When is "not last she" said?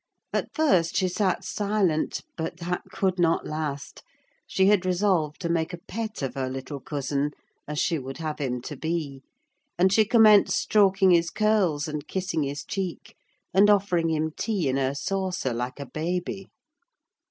3.19-4.65